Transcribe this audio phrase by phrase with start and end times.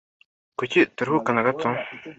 [0.57, 1.67] kuki utaruhuka na gato